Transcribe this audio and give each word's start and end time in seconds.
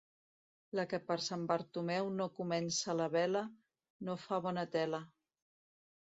La 0.77 0.83
que 0.91 0.99
per 1.09 1.17
Sant 1.25 1.41
Bartomeu 1.49 2.07
no 2.13 2.25
comença 2.39 2.95
la 3.01 3.07
vela, 3.15 3.43
no 4.09 4.15
fa 4.23 4.39
bona 4.47 4.63
tela. 4.77 5.03